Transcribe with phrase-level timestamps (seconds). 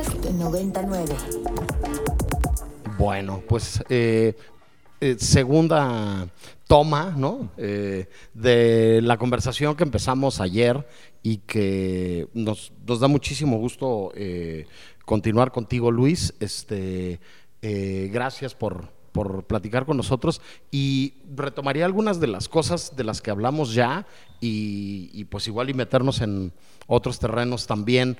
[0.00, 1.14] Podcast 99.
[2.98, 4.34] Bueno, pues eh,
[5.00, 6.26] eh, segunda
[6.66, 7.50] toma, ¿no?
[7.58, 10.86] Eh, de la conversación que empezamos ayer
[11.22, 14.12] y que nos, da muchísimo gusto
[15.04, 16.32] continuar contigo, Luis.
[16.40, 17.20] Este,
[17.60, 20.40] gracias por, por platicar con nosotros
[20.70, 24.06] y retomaría algunas de las cosas de las que hablamos ya
[24.40, 26.52] y, pues igual y meternos en
[26.86, 28.16] otros terrenos también.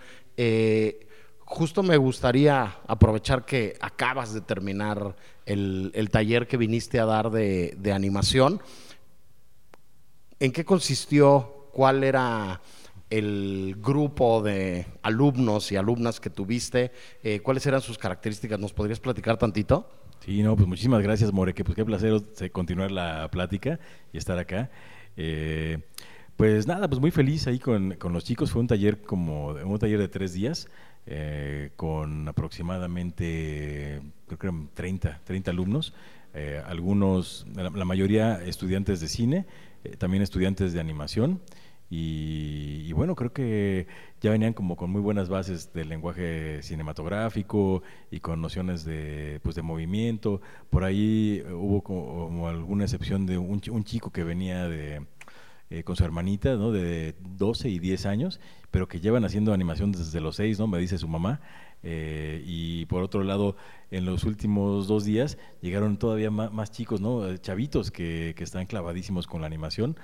[1.50, 7.30] Justo me gustaría aprovechar que acabas de terminar el, el taller que viniste a dar
[7.30, 8.62] de, de animación.
[10.38, 11.68] ¿En qué consistió?
[11.72, 12.60] ¿Cuál era
[13.10, 16.92] el grupo de alumnos y alumnas que tuviste?
[17.24, 18.58] Eh, ¿Cuáles eran sus características?
[18.60, 19.90] ¿Nos podrías platicar tantito?
[20.24, 23.80] Sí, no, pues muchísimas gracias, More, que pues qué placer continuar la plática
[24.12, 24.70] y estar acá.
[25.16, 25.78] Eh,
[26.36, 28.52] pues nada, pues muy feliz ahí con, con los chicos.
[28.52, 30.68] Fue un taller como un taller de tres días
[31.06, 35.94] eh, con aproximadamente, creo que eran 30, 30 alumnos,
[36.34, 39.46] eh, algunos, la, mayoría estudiantes de cine,
[39.82, 41.40] eh, también estudiantes de animación.
[41.92, 43.88] Y, y bueno, creo que
[44.20, 49.56] ya venían como con muy buenas bases del lenguaje cinematográfico y con nociones de, pues
[49.56, 50.40] de movimiento.
[50.70, 55.04] Por ahí hubo como, como alguna excepción de un, un chico que venía de,
[55.70, 56.72] eh, con su hermanita, ¿no?
[56.72, 58.40] De 12 y 10 años,
[58.70, 60.66] pero que llevan haciendo animación desde los 6, ¿no?
[60.66, 61.40] Me dice su mamá.
[61.82, 63.56] Eh, y por otro lado,
[63.90, 67.36] en los últimos dos días llegaron todavía más, más chicos, ¿no?
[67.36, 69.96] Chavitos que, que están clavadísimos con la animación.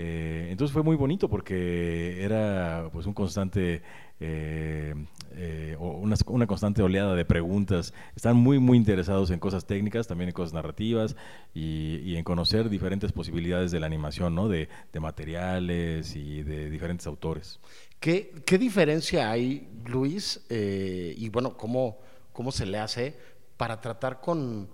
[0.00, 3.82] Eh, entonces fue muy bonito porque era pues un constante
[4.20, 4.94] eh,
[5.32, 7.92] eh, una, constante oleada de preguntas.
[8.14, 11.16] Están muy muy interesados en cosas técnicas, también en cosas narrativas
[11.52, 14.48] y, en conocer diferentes posibilidades de la animación, ¿no?
[14.48, 17.58] De, de materiales y de diferentes autores.
[17.98, 20.46] ¿Qué, qué diferencia hay, Luis?
[20.48, 21.98] Y bueno, ¿cómo,
[22.32, 23.16] ¿cómo se le hace
[23.56, 24.68] para tratar con,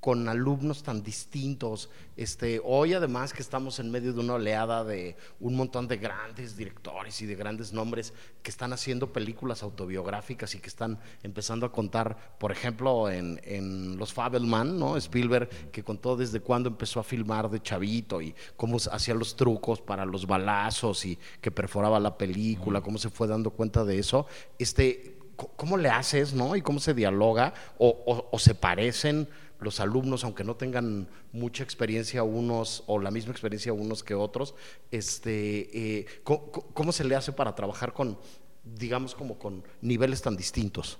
[0.00, 1.90] con alumnos tan distintos?
[2.16, 6.56] Este, hoy además que estamos en medio de una oleada de un montón de grandes
[6.56, 8.12] directores y de grandes nombres
[8.42, 13.96] que están haciendo películas autobiográficas y que están empezando a contar, por ejemplo, en, en
[13.98, 14.96] Los Fabelman, ¿no?
[14.96, 19.80] Spielberg, que contó desde cuándo empezó a filmar de chavito y cómo hacía los trucos
[19.80, 24.26] para los balazos y que perforaba la película, cómo se fue dando cuenta de eso.
[24.58, 25.16] Este,
[25.56, 26.54] ¿Cómo le haces, no?
[26.54, 29.26] Y cómo se dialoga o, o- o se parecen
[29.60, 34.54] los alumnos, aunque no tengan mucha experiencia unos o la misma experiencia unos que otros,
[34.90, 38.18] este, eh, ¿cómo, se le hace para trabajar con,
[38.64, 40.98] digamos, como con niveles tan distintos?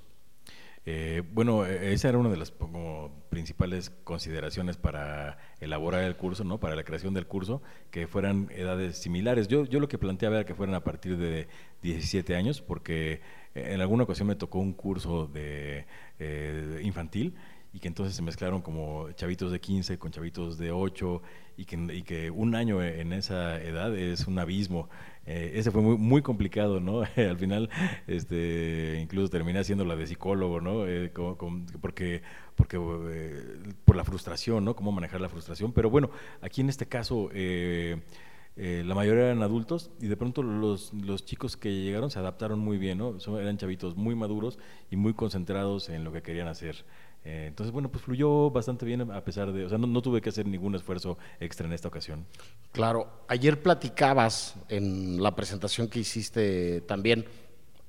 [0.87, 2.53] Eh, bueno, eh, esa era una de las
[3.29, 6.59] principales consideraciones para elaborar el curso, ¿no?
[6.59, 9.47] Para la creación del curso, que fueran edades similares.
[9.47, 11.49] Yo, yo lo que planteaba era que fueran a partir de
[11.83, 13.21] 17 años, porque
[13.55, 15.87] eh, en alguna ocasión me tocó un curso de,
[16.19, 17.35] eh, infantil
[17.73, 21.23] y que entonces se mezclaron como chavitos de 15 con chavitos de 8
[21.57, 24.89] y que, un año en esa edad es un abismo.
[25.27, 27.03] Eh, ese fue muy, muy complicado, ¿no?
[27.17, 27.69] Al final,
[28.07, 30.87] este, incluso terminé haciendo la de psicólogo, ¿no?
[30.87, 31.13] Eh,
[31.81, 32.23] porque
[32.57, 34.75] porque eh, por la frustración, ¿no?
[34.75, 35.73] Cómo manejar la frustración.
[35.73, 36.11] Pero bueno,
[36.41, 37.31] aquí en este caso...
[37.33, 38.01] eh,
[38.57, 42.59] eh, la mayoría eran adultos y de pronto los, los chicos que llegaron se adaptaron
[42.59, 43.17] muy bien, ¿no?
[43.39, 44.59] Eran chavitos muy maduros
[44.91, 46.85] y muy concentrados en lo que querían hacer.
[47.25, 50.21] Eh, entonces, bueno, pues fluyó bastante bien a pesar de, o sea, no, no tuve
[50.23, 52.25] que hacer ningún esfuerzo extra en esta ocasión.
[52.73, 57.27] Claro, ayer platicabas en la presentación que hiciste también,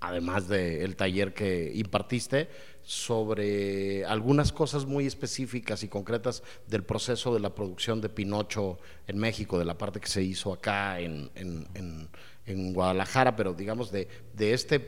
[0.01, 2.49] además del taller que impartiste,
[2.83, 9.17] sobre algunas cosas muy específicas y concretas del proceso de la producción de Pinocho en
[9.17, 12.09] México, de la parte que se hizo acá en, en- en-
[12.47, 14.79] en Guadalajara, pero digamos de, de este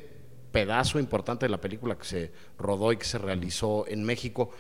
[0.54, 4.52] pedazo importante de la película que se rodó y que se realizó en México.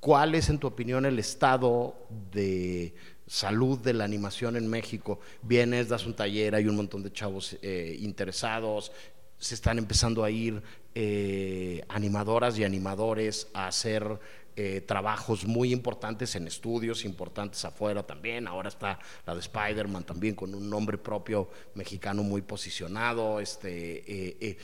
[0.00, 1.94] ¿Cuál es, en tu opinión, el estado
[2.32, 2.94] de
[3.26, 5.20] salud de la animación en México?
[5.42, 8.90] Vienes, das un taller, hay un montón de chavos eh, interesados,
[9.38, 10.62] se están empezando a ir
[10.94, 14.18] eh, animadoras y animadores a hacer
[14.56, 18.48] eh, trabajos muy importantes en estudios importantes afuera también.
[18.48, 23.40] Ahora está la de Spider-Man también con un nombre propio mexicano muy posicionado.
[23.40, 24.56] Este,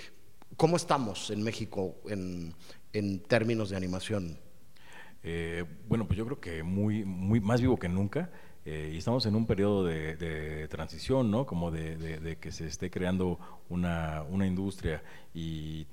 [0.58, 2.52] ¿Cómo estamos en México en,
[2.92, 4.36] en términos de animación?
[5.22, 8.32] Eh, bueno, pues yo creo que muy, muy más vivo que nunca.
[8.64, 11.46] eh, y estamos en un periodo de, transición, ¿no?
[11.46, 13.38] Como de que se esté creando
[13.68, 15.00] una, una industria.
[15.32, 15.86] Y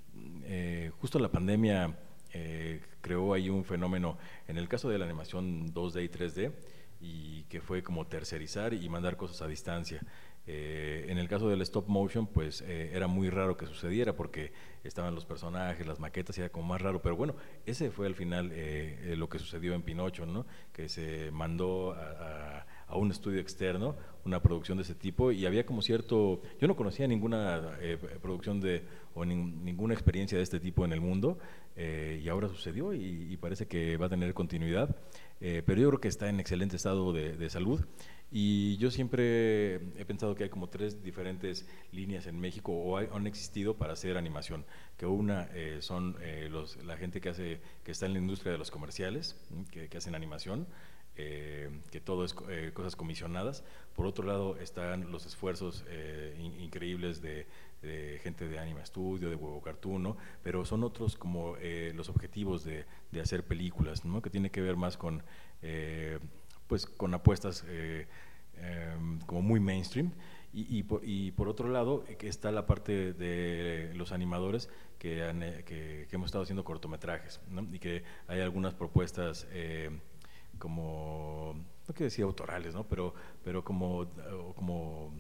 [0.45, 1.95] eh, justo la pandemia
[2.33, 4.17] eh, creó ahí un fenómeno,
[4.47, 6.51] en el caso de la animación 2D y 3D,
[7.01, 10.01] y que fue como tercerizar y mandar cosas a distancia.
[10.47, 14.51] Eh, en el caso del stop motion, pues eh, era muy raro que sucediera porque
[14.83, 17.01] estaban los personajes, las maquetas, y era como más raro.
[17.01, 20.45] Pero bueno, ese fue al final eh, lo que sucedió en Pinocho, ¿no?
[20.71, 22.65] Que se mandó a,
[22.95, 23.95] un estudio externo
[24.25, 26.41] una producción de ese tipo y había como cierto.
[26.61, 27.77] Yo no conocía ninguna
[28.21, 28.83] producción de
[29.15, 31.39] o ninguna experiencia de este tipo en el mundo
[31.75, 34.95] y ahora sucedió y, parece que va a tener continuidad.
[35.39, 37.85] pero yo creo que está en excelente estado de, de salud
[38.31, 43.27] y yo siempre he pensado que hay como tres diferentes líneas en México o han
[43.27, 44.65] existido para hacer animación.
[44.97, 48.51] Que una eh, son eh, los, la gente que, hace, que está en la industria
[48.51, 49.37] de los comerciales,
[49.71, 50.67] que, hacen animación,
[51.17, 53.63] eh, que todo es cosas comisionadas.
[53.95, 55.85] Por otro lado están los esfuerzos
[56.59, 57.47] increíbles de,
[58.23, 61.55] gente de Anima Studio, de Huevo Cartoon, pero son otros como
[61.93, 64.21] los objetivos de, de, hacer películas, ¿no?
[64.21, 65.23] que tiene que ver más con
[66.67, 68.07] pues con apuestas eh,
[68.57, 70.11] em, como muy mainstream.
[70.53, 75.63] Y, y, por, otro lado, eh, que está la parte de los animadores que, eh,
[75.65, 77.41] que, hemos estado haciendo cortometrajes
[77.73, 79.47] y que hay algunas propuestas
[80.57, 82.87] como, no quiero decir autorales, ¿no?
[82.87, 83.13] pero,
[83.43, 84.07] pero como,
[84.55, 85.11] como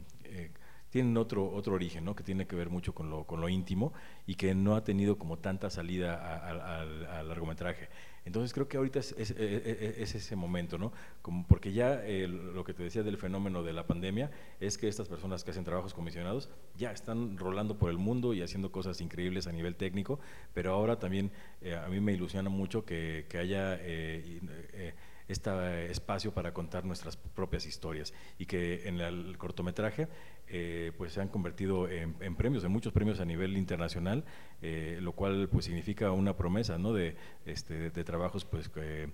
[0.89, 2.15] tienen otro, otro origen, ¿no?
[2.15, 3.91] que tiene que ver mucho con lo, con lo íntimo
[4.25, 7.89] y que no ha tenido como tanta salida al largometraje.
[8.25, 10.91] Entonces creo que ahorita es, ese momento, ¿no?
[11.47, 15.43] Porque ya lo que te decía del fenómeno de la pandemia es que estas personas
[15.43, 19.51] que hacen trabajos comisionados ya están rolando por el mundo y haciendo cosas increíbles a
[19.51, 20.19] nivel técnico,
[20.53, 21.31] pero ahora también
[21.61, 23.75] eh, a mí me ilusiona mucho que, haya...
[23.75, 24.41] Eh,
[24.73, 24.74] eh,
[25.35, 30.07] este espacio para contar nuestras propias historias y que en el cortometraje
[30.47, 34.23] eh, pues se han convertido en, premios, en muchos premios a nivel internacional,
[34.61, 36.93] eh, lo cual pues significa una promesa ¿no?
[36.93, 37.15] de,
[37.45, 39.09] este, de trabajos pues que,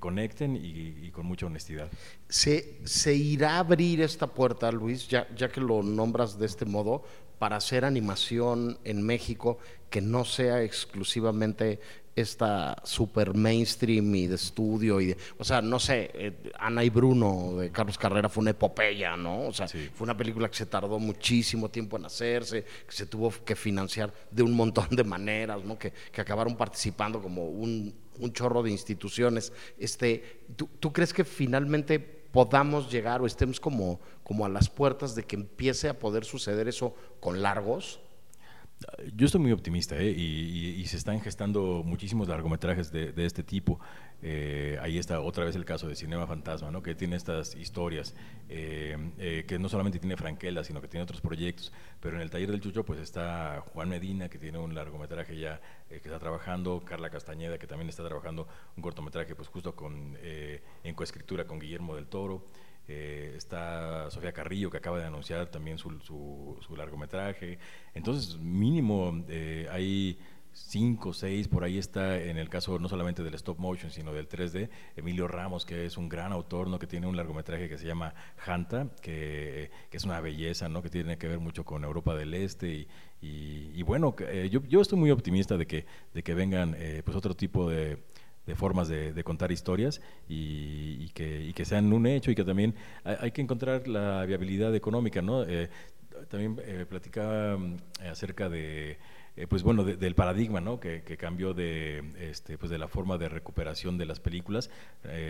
[0.00, 1.90] conecten y, con mucha honestidad.
[2.28, 6.64] ¿Se, ¿Se irá a abrir esta puerta, Luis, ya, ya que lo nombras de este
[6.64, 7.04] modo,
[7.38, 9.58] para hacer animación en México
[9.90, 11.80] que no sea exclusivamente
[12.16, 17.56] esta super mainstream y de estudio y o sea, no sé, eh, Ana y Bruno
[17.58, 19.48] de Carlos Carrera fue una epopeya, ¿no?
[19.48, 23.30] O sea, fue una película que se tardó muchísimo tiempo en hacerse, que se tuvo
[23.44, 25.78] que financiar de un montón de maneras, ¿no?
[25.78, 29.52] Que, que acabaron participando como un, un, chorro de instituciones.
[29.78, 35.14] Este, ¿tú, ¿Tú crees que finalmente podamos llegar o estemos como, como a las puertas
[35.14, 38.00] de que empiece a poder suceder eso con largos?
[39.14, 40.10] Yo estoy muy optimista ¿eh?
[40.10, 43.80] y, se están gestando muchísimos largometrajes de, este tipo.
[44.22, 46.82] Eh, ahí está otra vez el caso de Cinema Fantasma, ¿no?
[46.82, 48.14] que tiene estas historias,
[48.50, 51.72] eh, que no solamente tiene Franquela, sino que tiene otros proyectos.
[52.00, 55.60] Pero en el taller del Chucho pues está Juan Medina, que tiene un largometraje ya
[55.88, 58.46] que está trabajando, Carla Castañeda, que también está trabajando
[58.76, 62.44] un cortometraje pues justo con, en coescritura con Guillermo del Toro.
[62.88, 67.58] Eh, está Sofía Carrillo, que acaba de anunciar también su, su, largometraje.
[67.94, 70.18] Entonces, mínimo, eh, hay
[70.52, 74.28] cinco, seis, por ahí está en el caso no solamente del stop motion, sino del
[74.28, 76.78] 3D, Emilio Ramos, que es un gran autor, ¿no?
[76.78, 78.14] que tiene un largometraje que se llama
[78.46, 80.82] Hanta, que, es una belleza, ¿no?
[80.82, 82.68] que tiene que ver mucho con Europa del Este.
[82.68, 82.88] Y,
[83.20, 87.34] y, bueno, eh, yo, yo, estoy muy optimista de que, de que vengan pues otro
[87.34, 87.98] tipo de
[88.46, 93.32] de formas de, contar historias y, que, que, sean un hecho y que también hay,
[93.32, 95.42] que encontrar la viabilidad económica, ¿no?
[95.42, 95.68] Eh,
[96.28, 97.76] también eh, platicaba mm,
[98.10, 98.98] acerca de
[99.36, 100.80] eh, pues bueno del paradigma ¿no?
[100.80, 104.70] que, cambió de este pues de la forma de recuperación de las películas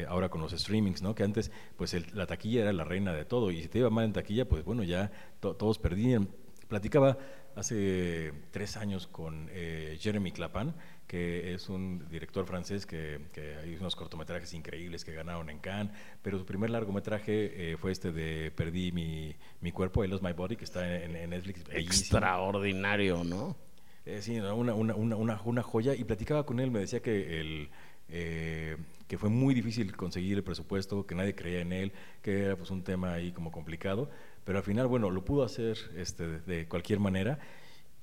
[0.06, 1.16] ahora con los streamings ¿no?
[1.16, 4.04] que antes pues la taquilla era la reina de todo y si te iba mal
[4.04, 6.28] en taquilla pues bueno ya todos perdían
[6.68, 7.18] platicaba
[7.56, 10.72] hace tres años con Jeremy Clapan
[11.06, 13.20] que es un director francés que,
[13.62, 18.12] hay unos cortometrajes increíbles que ganaron en Cannes, pero su primer largometraje eh, fue este
[18.12, 21.62] de Perdí mi, mi cuerpo, I Lost My Body, que está en, Netflix.
[21.70, 23.56] Extraordinario, ¿no?
[24.04, 25.94] Eh, sí, una, una, una, una, joya.
[25.94, 27.68] Y platicaba con él, me decía que el...
[28.08, 28.76] Eh,
[29.08, 32.70] que fue muy difícil conseguir el presupuesto, que nadie creía en él, que era pues
[32.70, 34.10] un tema ahí como complicado,
[34.44, 37.38] pero al final, bueno, lo pudo hacer este, de cualquier manera,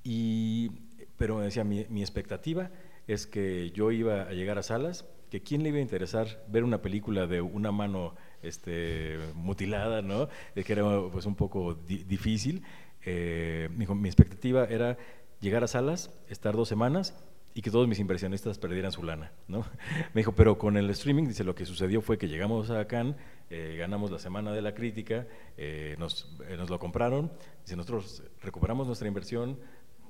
[0.02, 0.70] y,
[1.16, 2.70] pero me decía, mi, mi expectativa
[3.06, 6.64] es que yo iba a llegar a salas, que quién le iba a interesar ver
[6.64, 10.28] una película de una mano este, mutilada, ¿no?
[10.54, 12.62] Que era pues, un poco difícil.
[13.04, 14.96] Eh, mi, mi expectativa era
[15.40, 17.14] llegar a salas, estar dos semanas
[17.54, 19.64] y que todos mis inversionistas perdieran su lana, ¿no?
[20.14, 23.16] Me dijo, pero con el streaming, dice, lo que sucedió fue que llegamos a Cannes,
[23.50, 27.30] eh, ganamos la Semana de la Crítica, eh, nos, nos, lo compraron,
[27.62, 29.58] dice, nosotros recuperamos nuestra inversión,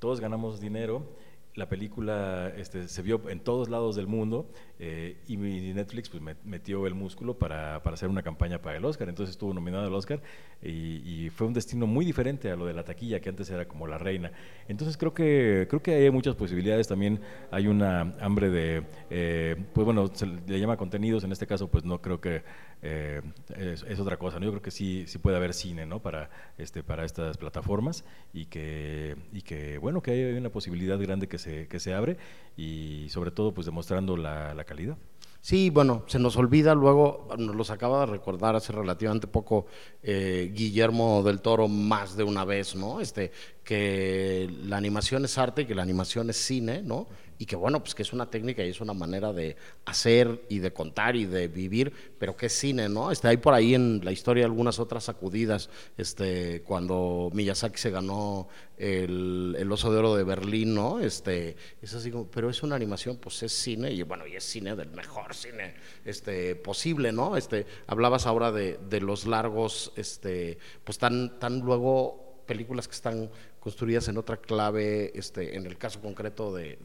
[0.00, 1.16] todos ganamos dinero
[1.54, 6.87] la película este, se vio en todos lados del mundo eh, y Netflix pues, metió
[6.88, 9.08] el músculo para, para, hacer una campaña para el Oscar.
[9.08, 10.20] Entonces estuvo nominado al Oscar
[10.62, 13.87] y, fue un destino muy diferente a lo de la taquilla, que antes era como
[13.87, 14.32] la reina.
[14.68, 16.88] Entonces creo que, creo que hay muchas posibilidades.
[16.88, 17.20] También
[17.50, 21.23] hay una hambre de, eh, pues bueno, se le llama contenidos.
[21.25, 22.42] En este caso, pues no creo que
[22.86, 23.22] eh,
[23.56, 24.38] es, otra cosa.
[24.38, 24.44] ¿no?
[24.44, 26.00] Yo creo que sí, sí puede haber cine ¿no?
[26.00, 31.26] para, este, para estas plataformas y que, y que, bueno, que hay una posibilidad grande
[31.26, 32.18] que se, que se abre
[32.58, 34.98] y sobre todo pues demostrando la, calidad.
[35.40, 39.66] Sí, bueno, se nos olvida luego, nos acaba de recordar hace relativamente poco
[40.02, 43.00] eh, Guillermo del Toro más de una vez, ¿no?
[43.00, 43.30] Este,
[43.62, 47.08] que la animación es arte y que la animación es cine, ¿no?
[47.38, 50.58] Y que bueno, pues que es una técnica y es una manera de hacer y
[50.58, 53.10] de contar y de vivir, pero que es cine, ¿no?
[53.10, 58.48] Este, hay por ahí en la historia algunas otras sacudidas, este, cuando Miyazaki se ganó
[58.76, 61.00] el, el Oso de Oro de Berlín, ¿no?
[61.00, 64.76] Este, es así pero es una animación, pues es cine y bueno, y es cine
[64.76, 65.74] del mejor cine
[66.04, 67.36] este, posible, ¿no?
[67.36, 73.30] Este, hablabas ahora de, de los largos, este, pues tan, tan luego películas que están
[73.64, 76.76] construidas en otra clave, este, en el caso concreto de,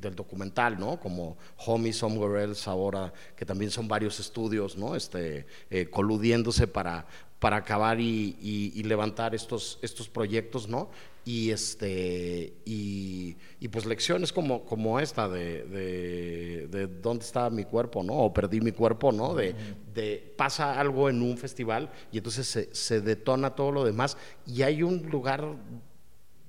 [0.00, 1.00] del documental, ¿no?
[1.00, 4.94] Como Homie Somewhere Else ahora, que también son varios estudios, ¿no?
[4.94, 7.04] Este, eh, coludiéndose para,
[7.40, 10.90] para acabar y, levantar estos, estos proyectos, ¿no?
[11.24, 13.34] Y, este, y,
[13.72, 15.64] pues lecciones como, como esta de,
[16.70, 18.14] de, dónde está mi cuerpo, ¿no?
[18.14, 19.34] O perdí mi cuerpo, ¿no?
[19.34, 19.56] De,
[19.92, 24.62] de pasa algo en un festival y entonces se, se detona todo lo demás y
[24.62, 25.56] hay un lugar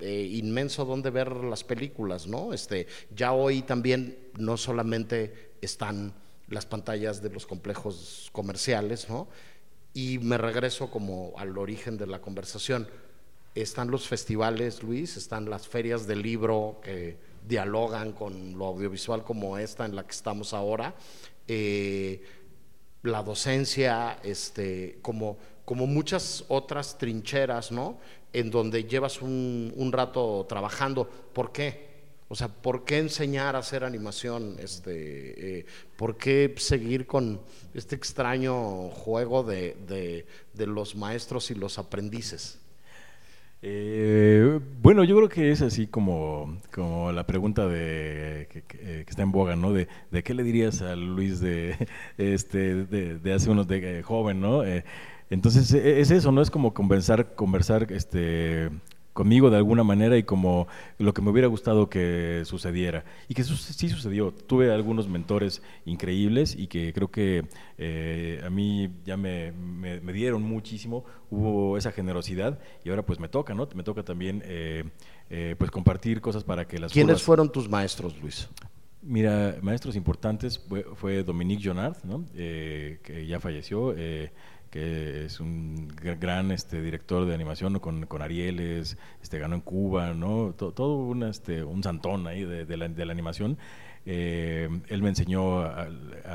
[0.01, 2.53] eh, inmenso donde ver las películas, ¿no?
[2.53, 6.13] Este, ya hoy también no solamente están
[6.47, 9.27] las pantallas de los complejos comerciales, ¿no?
[9.93, 12.87] Y me regreso como al origen de la conversación.
[13.55, 17.17] Están los festivales, Luis, están las ferias del libro que
[17.47, 20.95] dialogan con lo audiovisual como esta en la que estamos ahora.
[21.47, 22.23] Eh,
[23.03, 27.97] la docencia, este, como, como muchas otras trincheras, ¿no?
[28.33, 31.07] En donde llevas un, rato trabajando.
[31.33, 31.91] ¿Por qué?
[32.29, 34.55] O sea, ¿por qué enseñar a hacer animación?
[34.59, 35.65] Este, eh,
[35.97, 37.41] ¿Por qué seguir con
[37.73, 42.57] este extraño juego de, los maestros y los aprendices?
[43.63, 49.31] Eh, bueno, yo creo que es así como, como la pregunta de, que, está en
[49.31, 49.71] boga, ¿no?
[49.73, 49.87] De,
[50.23, 51.75] qué le dirías a Luis de,
[52.17, 54.63] este, de, hace unos de joven, ¿no?
[54.63, 54.83] Eh,
[55.31, 56.41] entonces e, es eso, ¿no?
[56.41, 58.69] Es como conversar, conversar este,
[59.13, 63.03] conmigo de alguna manera y como lo que me hubiera gustado que sucediera.
[63.27, 64.31] Y que sí sucedió.
[64.33, 67.45] Tuve algunos mentores increíbles y que creo que
[67.77, 69.53] eh, a mí ya me,
[70.13, 73.67] dieron muchísimo, hubo esa generosidad y ahora pues me toca, ¿no?
[73.73, 74.83] Me toca también eh,
[75.29, 76.91] eh, pues compartir cosas para que las...
[76.91, 78.49] ¿Quiénes fueron tus maestros, Luis?
[79.03, 80.63] Mira, maestros importantes
[80.95, 82.23] fue, Dominique Jonard, ¿no?
[82.33, 83.95] que ya falleció
[84.71, 90.13] que es un gran este, director de animación con, con Arieles, este, ganó en Cuba,
[90.13, 90.53] ¿no?
[90.53, 93.57] todo, un, este, un santón ahí de, la, de la, animación.
[94.05, 95.87] Eh, él me enseñó a,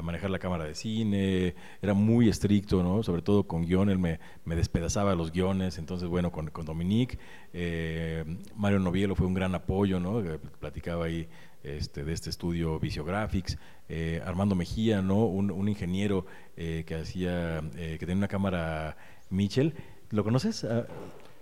[0.02, 3.02] manejar la cámara de cine, era muy estricto, ¿no?
[3.02, 7.18] sobre todo con guion, él me, despedazaba los guiones, entonces bueno, con, con Dominique,
[7.52, 10.22] eh, Mario Novielo fue un gran apoyo, ¿no?
[10.60, 11.28] platicaba ahí
[11.66, 13.58] este, de este estudio Visiographics,
[13.88, 15.24] eh, Armando Mejía, ¿no?
[15.26, 16.24] un, ingeniero
[16.56, 18.96] eh, que hacía, eh, que tenía una cámara
[19.30, 19.74] Mitchell.
[20.10, 20.64] ¿Lo conoces?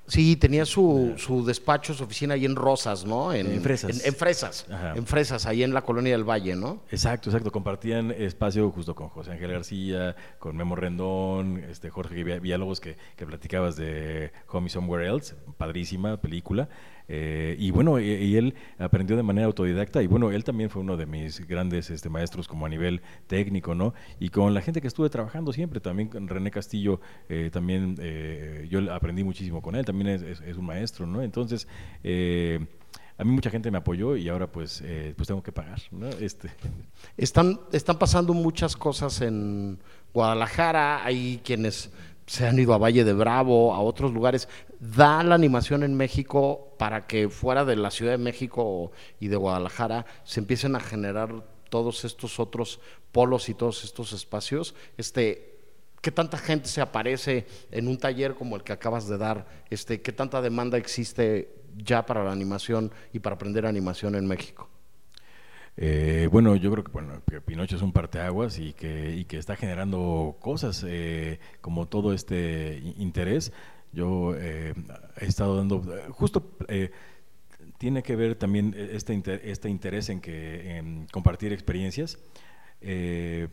[0.06, 3.32] Sí, tenía su, su, despacho, su oficina ahí en Rosas, ¿no?
[3.32, 4.04] En, Fresas.
[4.04, 6.82] En, Fresas, en Fresas, ahí en la colonia del Valle, ¿no?
[6.90, 7.50] Exacto, exacto.
[7.50, 13.24] Compartían espacio justo con José Ángel García, con Memo Rendón, este Jorge Villalobos, que, que
[13.24, 16.68] platicabas de Homie Somewhere Else, padrísima película.
[17.08, 20.96] Eh, y bueno, y, él aprendió de manera autodidacta y bueno, él también fue uno
[20.96, 23.94] de mis grandes este, maestros como a nivel técnico, ¿no?
[24.18, 28.66] Y con la gente que estuve trabajando siempre, también con René Castillo, eh, también eh,
[28.70, 31.22] yo aprendí muchísimo con él, también es, un maestro, ¿no?
[31.22, 31.68] Entonces,
[33.16, 34.82] a mí mucha gente me apoyó y ahora pues,
[35.16, 36.08] pues tengo que pagar, ¿no?
[36.08, 36.48] Este.
[37.16, 39.78] Están, están pasando muchas cosas en
[40.12, 41.92] Guadalajara, hay quienes
[42.26, 44.48] se han ido a Valle de Bravo, a otros lugares.
[44.80, 49.36] Da la animación en México para que fuera de la Ciudad de México y de
[49.36, 52.80] Guadalajara se empiecen a generar todos estos otros
[53.12, 54.74] polos y todos estos espacios.
[54.96, 55.58] Este,
[56.00, 59.46] ¿Qué tanta gente se aparece en un taller como el que acabas de dar?
[59.70, 64.68] Este, ¿Qué tanta demanda existe ya para la animación y para aprender animación en México?
[65.76, 69.38] Eh, bueno, yo creo que, bueno, que Pinocho es un parteaguas y que, y que
[69.38, 73.52] está generando cosas eh, como todo este interés.
[73.92, 74.74] Yo eh,
[75.20, 76.56] he estado dando, justo
[77.78, 82.18] tiene que ver también este, este interés en, que, compartir experiencias,
[82.80, 83.48] eh,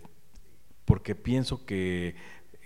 [0.85, 2.15] porque pienso que,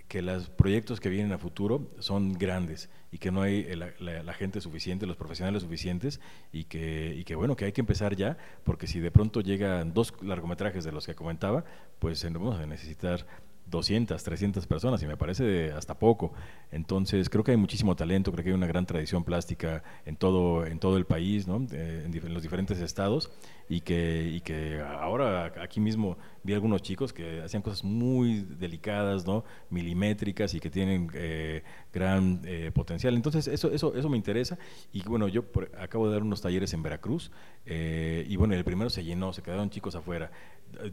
[0.08, 4.60] que los proyectos que vienen a futuro son grandes y que no hay la, gente
[4.60, 6.20] suficiente, los profesionales suficientes
[6.52, 9.94] y que, y que bueno, que hay que empezar ya, porque si de pronto llegan
[9.94, 11.64] dos largometrajes de los que comentaba,
[11.98, 13.26] pues vamos a necesitar
[13.66, 16.32] 200, 300 personas y me parece hasta poco.
[16.70, 20.66] Entonces creo que hay muchísimo talento, creo que hay una gran tradición plástica en todo,
[20.66, 21.66] en todo el país, ¿no?
[21.72, 23.30] Eh, en, los diferentes estados
[23.68, 29.26] y que, y que ahora aquí mismo vi algunos chicos que hacían cosas muy delicadas,
[29.26, 29.44] ¿no?
[29.70, 33.14] milimétricas y que tienen eh, gran eh, potencial.
[33.14, 34.58] Entonces eso, eso, eso me interesa
[34.92, 35.44] y bueno, yo
[35.80, 37.30] acabo de dar unos talleres en Veracruz
[37.66, 40.30] y bueno, el primero se llenó, se quedaron chicos afuera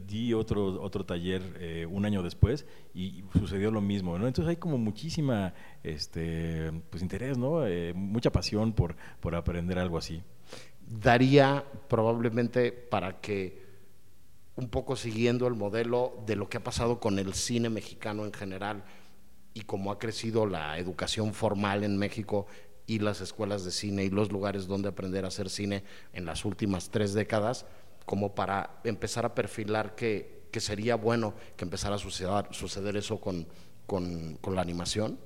[0.06, 4.16] di otro, otro taller eh, un año después y sucedió lo mismo.
[4.16, 7.66] Entonces hay como muchísima este, pues interés, ¿no?
[7.66, 10.22] Eh, mucha pasión por, por aprender algo así.
[10.86, 13.64] Daría probablemente para que
[14.56, 18.32] un poco siguiendo el modelo de lo que ha pasado con el cine mexicano en
[18.32, 18.84] general
[19.52, 22.46] y cómo ha crecido la educación formal en México
[22.86, 26.44] y las escuelas de cine y los lugares donde aprender a hacer cine en las
[26.44, 27.66] últimas tres décadas,
[28.04, 33.46] como para empezar a perfilar que, sería bueno que empezara a suceder, suceder eso con,
[34.54, 35.18] la animación?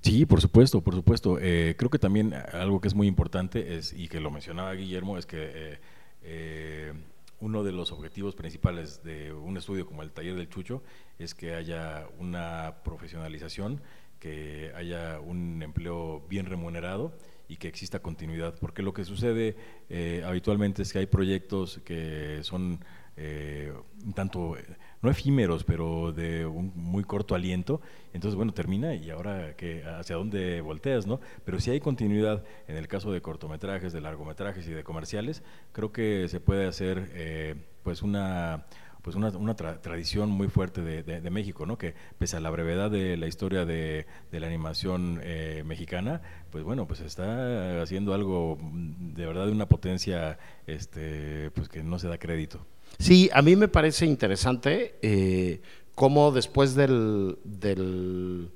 [0.00, 1.38] Sí, por supuesto, por supuesto.
[1.40, 5.18] Eh, creo que también algo que es muy importante es, y que lo mencionaba Guillermo,
[5.18, 5.78] es que eh,
[6.22, 6.92] eh,
[7.40, 10.82] uno de los objetivos principales de un estudio como el taller del Chucho
[11.18, 13.80] es que haya una profesionalización,
[14.18, 17.12] que haya un empleo bien remunerado
[17.48, 19.56] y que exista continuidad, porque lo que sucede
[19.88, 22.80] eh, habitualmente es que hay proyectos que son
[23.16, 23.72] eh,
[24.04, 24.54] un tanto,
[25.02, 27.80] no efímeros, pero de un muy corto aliento,
[28.12, 31.20] entonces bueno, termina y ahora que hacia dónde volteas, ¿no?
[31.44, 35.90] Pero si hay continuidad en el caso de cortometrajes, de largometrajes y de comerciales, creo
[35.90, 38.66] que se puede hacer eh, pues una
[39.08, 41.78] pues una, una tradición muy fuerte de, de, México, ¿no?
[41.78, 46.62] que pese a la brevedad de la historia de, de la animación eh, mexicana, pues
[46.62, 52.08] bueno, pues está haciendo algo de verdad de una potencia este, pues que no se
[52.08, 52.66] da crédito.
[52.98, 55.62] Sí, a mí me parece interesante eh,
[55.94, 58.50] cómo después del, del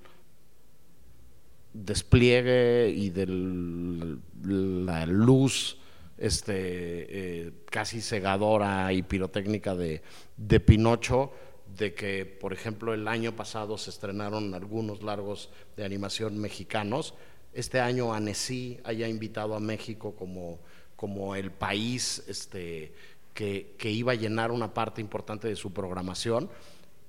[1.72, 5.78] despliegue y de la luz
[6.22, 10.02] este, eh, casi cegadora y pirotécnica de,
[10.36, 11.32] de Pinocho,
[11.76, 17.14] de que, por ejemplo, el año pasado se estrenaron algunos largos de animación mexicanos.
[17.52, 20.60] Este año Annecy haya invitado a México como,
[20.94, 22.92] como el país este,
[23.34, 26.48] que, que, iba a llenar una parte importante de su programación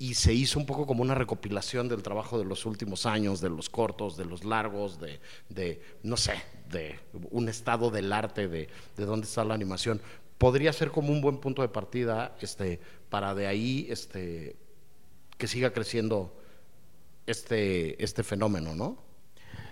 [0.04, 3.50] y se hizo un poco como una recopilación del trabajo de los últimos años, de
[3.50, 6.34] los cortos, de los largos, de, de no sé,
[6.70, 7.00] de
[7.32, 10.02] un estado del arte, de, de, dónde está la animación.
[10.38, 14.58] Podría ser como un buen punto de partida este, para de ahí este,
[15.38, 16.38] que siga creciendo
[17.26, 18.98] este, este fenómeno, ¿no?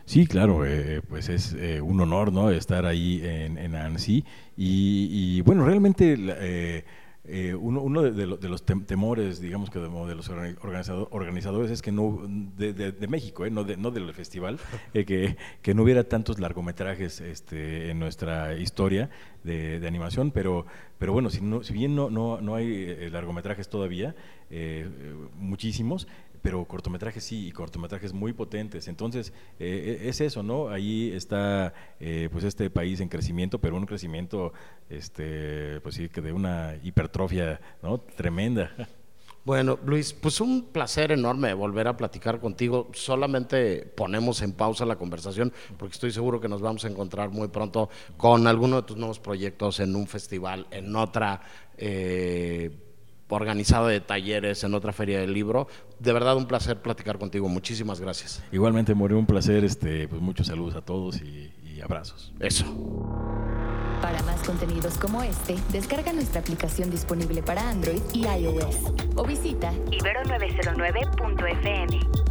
[0.06, 2.52] Sí, claro, eh, pues es eh, un honor ¿no?
[2.52, 4.24] estar ahí en, en ANSI
[4.56, 6.16] y, bueno, realmente...
[6.18, 6.86] Eh,
[7.24, 13.08] eh, uno, uno de, los temores, digamos que de, los organizadores es que no, de,
[13.08, 14.60] México, eh, no, no del festival,
[14.96, 19.12] eh, que, que, no hubiera tantos largometrajes este, en nuestra historia
[19.44, 20.66] de, animación, pero,
[20.98, 24.16] pero bueno, si, no, si bien no, no, no hay largometrajes todavía,
[25.38, 26.08] muchísimos,
[26.42, 28.88] pero cortometrajes sí, y cortometrajes muy potentes.
[28.88, 30.70] Entonces, eh, eh, es eso, ¿no?
[30.70, 34.54] Ahí está eh, pues este país en crecimiento, pero un crecimiento,
[34.90, 38.00] este, pues sí, que de una hipertrofia, ¿no?
[38.00, 38.72] Tremenda.
[39.44, 42.90] Bueno, Luis, pues un placer enorme volver a platicar contigo.
[42.94, 47.48] Solamente ponemos en pausa la conversación porque estoy seguro que nos vamos a encontrar muy
[47.48, 51.42] pronto con alguno de tus nuevos proyectos en un festival, en otra
[53.36, 55.68] organizado de talleres en otra feria del libro.
[56.00, 57.50] De verdad un placer platicar contigo.
[57.50, 58.44] Muchísimas gracias.
[58.52, 59.64] Igualmente, More, un placer.
[59.64, 62.32] Este, pues muchos saludos a todos y, y abrazos.
[62.40, 62.66] Eso.
[64.02, 68.78] Para más contenidos como este, descarga nuestra aplicación disponible para Android y iOS
[69.16, 72.31] o visita ibero909.fm.